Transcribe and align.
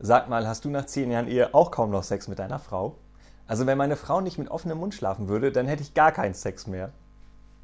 Sag 0.00 0.28
mal, 0.28 0.46
hast 0.46 0.64
du 0.64 0.70
nach 0.70 0.86
zehn 0.86 1.10
Jahren 1.10 1.26
Ehe 1.26 1.54
auch 1.54 1.72
kaum 1.72 1.90
noch 1.90 2.04
Sex 2.04 2.28
mit 2.28 2.38
deiner 2.38 2.60
Frau? 2.60 2.94
Also 3.48 3.66
wenn 3.66 3.76
meine 3.76 3.96
Frau 3.96 4.20
nicht 4.20 4.38
mit 4.38 4.48
offenem 4.48 4.78
Mund 4.78 4.94
schlafen 4.94 5.26
würde, 5.26 5.50
dann 5.50 5.66
hätte 5.66 5.82
ich 5.82 5.92
gar 5.92 6.12
keinen 6.12 6.34
Sex 6.34 6.68
mehr. 6.68 6.92